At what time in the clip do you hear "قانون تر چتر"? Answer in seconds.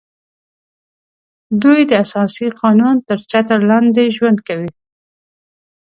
2.61-3.59